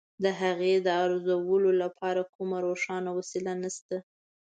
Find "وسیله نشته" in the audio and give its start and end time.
3.19-3.97